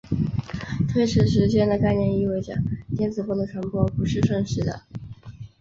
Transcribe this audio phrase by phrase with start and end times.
[0.89, 2.55] 推迟时间的概念意味着
[2.97, 4.81] 电磁波的传播不是瞬时的。